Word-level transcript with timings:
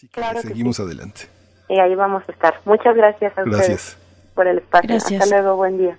Así 0.00 0.08
que 0.08 0.48
seguimos 0.48 0.80
adelante. 0.80 1.28
Y 1.68 1.78
ahí 1.78 1.94
vamos 1.94 2.22
a 2.26 2.32
estar. 2.32 2.54
Muchas 2.64 2.96
gracias 2.96 3.36
a 3.36 3.42
gracias. 3.42 3.98
por 4.34 4.46
el 4.46 4.58
espacio. 4.58 4.96
Hasta 4.96 5.26
luego, 5.26 5.56
buen 5.56 5.76
día. 5.76 5.98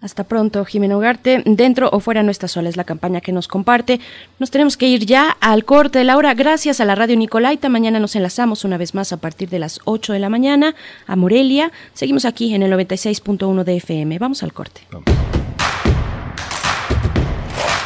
Hasta 0.00 0.22
pronto, 0.22 0.64
Jimena 0.64 0.96
Ugarte. 0.96 1.42
Dentro 1.44 1.88
o 1.90 1.98
fuera 1.98 2.22
no 2.22 2.30
está 2.30 2.46
sola 2.46 2.68
es 2.68 2.76
la 2.76 2.84
campaña 2.84 3.20
que 3.20 3.32
nos 3.32 3.48
comparte. 3.48 3.98
Nos 4.38 4.52
tenemos 4.52 4.76
que 4.76 4.86
ir 4.86 5.04
ya 5.04 5.36
al 5.40 5.64
corte 5.64 5.98
de 5.98 6.04
la 6.04 6.16
hora. 6.16 6.32
Gracias 6.34 6.78
a 6.80 6.84
la 6.84 6.94
radio 6.94 7.16
Nicolaita. 7.16 7.68
Mañana 7.68 7.98
nos 7.98 8.14
enlazamos 8.14 8.64
una 8.64 8.76
vez 8.76 8.94
más 8.94 9.12
a 9.12 9.16
partir 9.16 9.48
de 9.48 9.58
las 9.58 9.80
8 9.84 10.12
de 10.12 10.20
la 10.20 10.28
mañana 10.28 10.76
a 11.08 11.16
Morelia. 11.16 11.72
Seguimos 11.92 12.24
aquí 12.24 12.54
en 12.54 12.62
el 12.62 12.72
96.1 12.72 13.64
de 13.64 13.76
FM. 13.78 14.18
Vamos 14.20 14.44
al 14.44 14.52
corte. 14.52 14.82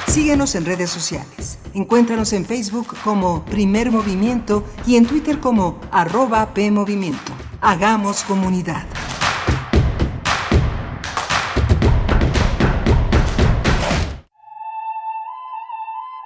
Síguenos 0.09 0.55
en 0.57 0.67
redes 0.67 0.91
sociales. 0.91 1.59
Encuéntranos 1.79 2.33
en 2.33 2.45
Facebook 2.45 2.89
como 3.05 3.45
Primer 3.45 3.93
Movimiento 3.93 4.65
y 4.85 4.97
en 4.97 5.07
Twitter 5.07 5.39
como 5.39 5.77
arroba 5.93 6.53
PMovimiento. 6.53 7.31
Hagamos 7.61 8.25
comunidad. 8.25 8.83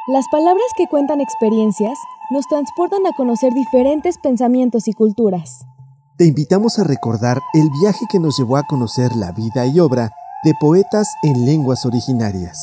Las 0.09 0.24
palabras 0.33 0.65
que 0.74 0.87
cuentan 0.87 1.20
experiencias 1.20 1.98
nos 2.30 2.46
transportan 2.46 3.07
a 3.07 3.15
conocer 3.15 3.52
diferentes 3.52 4.16
pensamientos 4.16 4.88
y 4.88 4.95
culturas. 4.95 5.66
Te 6.16 6.24
invitamos 6.24 6.79
a 6.79 6.84
recordar 6.84 7.43
el 7.52 7.69
viaje 7.82 8.07
que 8.10 8.19
nos 8.19 8.38
llevó 8.38 8.57
a 8.57 8.62
conocer 8.62 9.15
la 9.16 9.32
vida 9.32 9.66
y 9.66 9.80
obra 9.80 10.12
de 10.45 10.55
poetas 10.59 11.09
en 11.23 11.45
lenguas 11.45 11.84
originarias. 11.84 12.59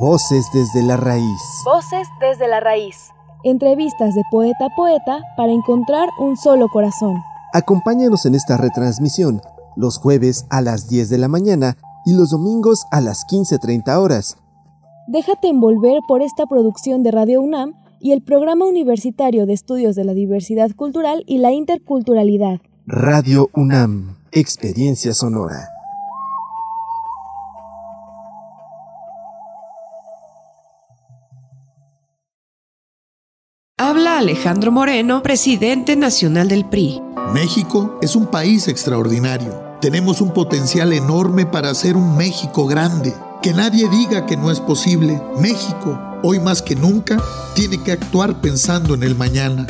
Voces 0.00 0.46
desde 0.52 0.82
la 0.82 0.96
raíz. 0.96 1.40
Voces 1.64 2.08
desde 2.20 2.48
la 2.48 2.60
raíz. 2.60 3.10
Entrevistas 3.44 4.14
de 4.14 4.22
poeta 4.30 4.66
a 4.66 4.76
poeta 4.76 5.20
para 5.36 5.52
encontrar 5.52 6.08
un 6.18 6.36
solo 6.36 6.68
corazón. 6.68 7.22
Acompáñanos 7.52 8.24
en 8.26 8.34
esta 8.34 8.56
retransmisión 8.56 9.42
los 9.76 9.98
jueves 9.98 10.46
a 10.50 10.60
las 10.60 10.88
10 10.88 11.08
de 11.10 11.18
la 11.18 11.28
mañana 11.28 11.76
y 12.04 12.14
los 12.14 12.30
domingos 12.30 12.86
a 12.90 13.00
las 13.00 13.26
15.30 13.26 13.96
horas 13.98 14.36
Déjate 15.06 15.48
envolver 15.48 15.98
por 16.06 16.22
esta 16.22 16.46
producción 16.46 17.02
de 17.02 17.10
Radio 17.10 17.40
UNAM 17.40 17.74
y 17.98 18.12
el 18.12 18.22
Programa 18.22 18.66
Universitario 18.66 19.46
de 19.46 19.52
Estudios 19.52 19.96
de 19.96 20.04
la 20.04 20.14
Diversidad 20.14 20.70
Cultural 20.76 21.24
y 21.26 21.38
la 21.38 21.50
Interculturalidad. 21.50 22.60
Radio 22.86 23.50
UNAM, 23.54 24.16
Experiencia 24.30 25.12
Sonora. 25.12 25.68
Habla 33.84 34.18
Alejandro 34.18 34.70
Moreno, 34.70 35.24
presidente 35.24 35.96
nacional 35.96 36.46
del 36.46 36.64
PRI. 36.64 37.02
México 37.34 37.98
es 38.00 38.14
un 38.14 38.26
país 38.26 38.68
extraordinario. 38.68 39.60
Tenemos 39.80 40.20
un 40.20 40.32
potencial 40.32 40.92
enorme 40.92 41.46
para 41.46 41.70
hacer 41.70 41.96
un 41.96 42.16
México 42.16 42.68
grande 42.68 43.12
que 43.42 43.52
nadie 43.52 43.88
diga 43.88 44.24
que 44.24 44.36
no 44.36 44.52
es 44.52 44.60
posible. 44.60 45.20
México, 45.40 45.98
hoy 46.22 46.38
más 46.38 46.62
que 46.62 46.76
nunca, 46.76 47.20
tiene 47.56 47.82
que 47.82 47.90
actuar 47.90 48.40
pensando 48.40 48.94
en 48.94 49.02
el 49.02 49.16
mañana. 49.16 49.66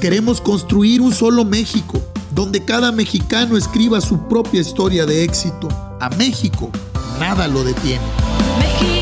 Queremos 0.00 0.40
construir 0.40 1.00
un 1.00 1.14
solo 1.14 1.44
México, 1.44 2.02
donde 2.34 2.64
cada 2.64 2.90
mexicano 2.90 3.56
escriba 3.56 4.00
su 4.00 4.26
propia 4.26 4.60
historia 4.60 5.06
de 5.06 5.22
éxito. 5.22 5.68
A 6.00 6.08
México, 6.18 6.68
nada 7.20 7.46
lo 7.46 7.62
detiene. 7.62 8.02
México. 8.58 9.01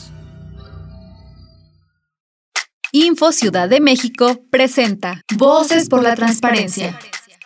Ciudad 3.31 3.69
de 3.69 3.79
México 3.79 4.41
presenta 4.49 5.21
Voces 5.37 5.87
por 5.87 6.01
la 6.01 6.15
Transparencia. 6.15 6.97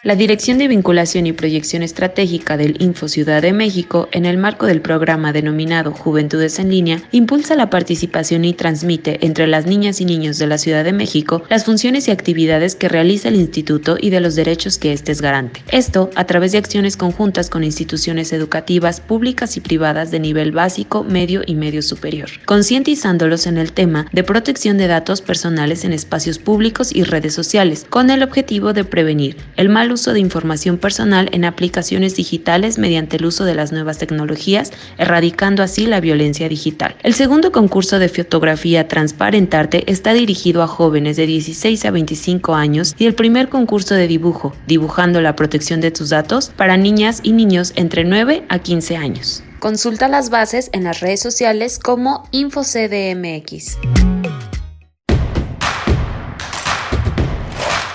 La 0.05 0.15
Dirección 0.15 0.59
de 0.59 0.67
Vinculación 0.67 1.25
y 1.25 1.33
Proyección 1.33 1.81
Estratégica 1.81 2.57
del 2.57 2.79
Info 2.79 3.07
Ciudad 3.07 3.41
de 3.41 3.53
México, 3.53 4.07
en 4.11 4.27
el 4.27 4.37
marco 4.37 4.67
del 4.67 4.79
programa 4.79 5.33
denominado 5.33 5.93
Juventudes 5.93 6.59
en 6.59 6.69
Línea, 6.69 7.01
impulsa 7.11 7.55
la 7.55 7.71
participación 7.71 8.45
y 8.45 8.53
transmite 8.53 9.25
entre 9.25 9.47
las 9.47 9.65
niñas 9.65 10.01
y 10.01 10.05
niños 10.05 10.37
de 10.37 10.45
la 10.45 10.59
Ciudad 10.59 10.83
de 10.83 10.93
México 10.93 11.41
las 11.49 11.65
funciones 11.65 12.07
y 12.07 12.11
actividades 12.11 12.75
que 12.75 12.87
realiza 12.87 13.29
el 13.29 13.35
instituto 13.35 13.97
y 13.99 14.11
de 14.11 14.19
los 14.19 14.35
derechos 14.35 14.77
que 14.77 14.93
éste 14.93 15.11
es 15.11 15.23
garante. 15.23 15.63
Esto 15.71 16.11
a 16.13 16.25
través 16.25 16.51
de 16.51 16.59
acciones 16.59 16.97
conjuntas 16.97 17.49
con 17.49 17.63
instituciones 17.63 18.31
educativas 18.31 19.01
públicas 19.01 19.57
y 19.57 19.59
privadas 19.59 20.11
de 20.11 20.19
nivel 20.19 20.51
básico, 20.51 21.03
medio 21.03 21.41
y 21.47 21.55
medio 21.55 21.81
superior, 21.81 22.29
concientizándolos 22.45 23.47
en 23.47 23.57
el 23.57 23.71
tema 23.71 24.05
de 24.11 24.23
protección 24.23 24.77
de 24.77 24.85
datos 24.85 25.23
personales 25.23 25.83
en 25.83 25.93
espacios 25.93 26.37
públicos 26.37 26.93
y 26.93 27.01
redes 27.05 27.33
sociales, 27.33 27.87
con 27.89 28.11
el 28.11 28.21
objetivo 28.21 28.71
de 28.71 28.83
prevenir 28.83 29.37
el 29.57 29.69
mal 29.69 29.94
uso 29.95 30.13
de 30.13 30.19
información 30.19 30.77
personal 30.77 31.29
en 31.31 31.45
aplicaciones 31.45 32.15
digitales 32.15 32.77
mediante 32.77 33.17
el 33.17 33.25
uso 33.25 33.45
de 33.45 33.55
las 33.55 33.71
nuevas 33.71 33.97
tecnologías, 33.97 34.71
erradicando 34.97 35.63
así 35.63 35.87
la 35.87 36.01
violencia 36.01 36.47
digital. 36.47 36.95
El 37.01 37.13
segundo 37.13 37.51
concurso 37.51 37.97
de 37.97 38.09
fotografía 38.09 38.87
Transparentarte 38.87 39.89
está 39.91 40.13
dirigido 40.13 40.61
a 40.61 40.67
jóvenes 40.67 41.15
de 41.17 41.25
16 41.25 41.85
a 41.85 41.91
25 41.91 42.55
años 42.55 42.93
y 42.99 43.05
el 43.05 43.15
primer 43.15 43.49
concurso 43.49 43.95
de 43.95 44.07
dibujo, 44.07 44.53
dibujando 44.67 45.21
la 45.21 45.35
protección 45.35 45.81
de 45.81 45.91
tus 45.91 46.09
datos 46.09 46.51
para 46.55 46.77
niñas 46.77 47.21
y 47.23 47.31
niños 47.31 47.71
entre 47.75 48.03
9 48.03 48.45
a 48.49 48.59
15 48.59 48.97
años. 48.97 49.43
Consulta 49.59 50.07
las 50.07 50.29
bases 50.29 50.69
en 50.73 50.83
las 50.83 50.99
redes 50.99 51.21
sociales 51.21 51.79
como 51.79 52.27
InfoCDMX. 52.31 53.77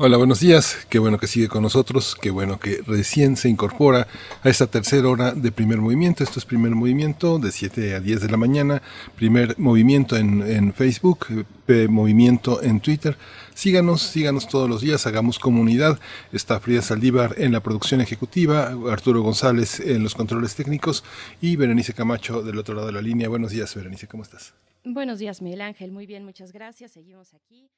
Hola, 0.00 0.16
buenos 0.16 0.38
días. 0.38 0.86
Qué 0.88 1.00
bueno 1.00 1.18
que 1.18 1.26
sigue 1.26 1.48
con 1.48 1.64
nosotros. 1.64 2.14
Qué 2.14 2.30
bueno 2.30 2.60
que 2.60 2.82
recién 2.86 3.36
se 3.36 3.48
incorpora 3.48 4.06
a 4.44 4.48
esta 4.48 4.68
tercera 4.68 5.08
hora 5.08 5.32
de 5.32 5.50
primer 5.50 5.78
movimiento. 5.78 6.22
Esto 6.22 6.38
es 6.38 6.44
primer 6.44 6.70
movimiento 6.70 7.40
de 7.40 7.50
7 7.50 7.96
a 7.96 8.00
10 8.00 8.20
de 8.20 8.28
la 8.28 8.36
mañana. 8.36 8.80
Primer 9.16 9.58
movimiento 9.58 10.16
en, 10.16 10.72
Facebook, 10.72 11.26
eh, 11.66 11.88
movimiento 11.90 12.62
en 12.62 12.78
Twitter. 12.78 13.18
Síganos, 13.54 14.02
síganos 14.02 14.46
todos 14.46 14.70
los 14.70 14.82
días, 14.82 15.04
hagamos 15.08 15.40
comunidad. 15.40 15.98
Está 16.30 16.60
Frida 16.60 16.80
Saldívar 16.80 17.34
en 17.36 17.50
la 17.50 17.60
producción 17.60 18.00
ejecutiva, 18.00 18.76
Arturo 18.88 19.22
González 19.22 19.80
en 19.80 20.04
los 20.04 20.14
controles 20.14 20.54
técnicos 20.54 21.02
y 21.40 21.56
Berenice 21.56 21.92
Camacho 21.92 22.44
del 22.44 22.58
otro 22.58 22.76
lado 22.76 22.86
de 22.86 22.92
la 22.92 23.02
línea. 23.02 23.28
Buenos 23.28 23.50
días, 23.50 23.74
Berenice, 23.74 24.06
¿cómo 24.06 24.22
estás? 24.22 24.54
Buenos 24.84 25.18
días, 25.18 25.42
Miguel 25.42 25.62
Ángel. 25.62 25.90
Muy 25.90 26.06
bien, 26.06 26.24
muchas 26.24 26.52
gracias. 26.52 26.92
Seguimos 26.92 27.34
aquí. 27.34 27.68